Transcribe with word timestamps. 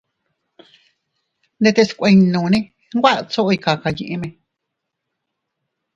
Ndetes 1.61 1.89
kuinnone 1.97 2.59
nwe 2.95 3.09
a 3.17 3.21
dchoy 3.29 3.57
kakayiʼime. 3.63 4.29